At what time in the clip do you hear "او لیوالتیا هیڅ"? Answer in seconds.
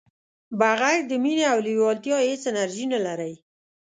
1.53-2.41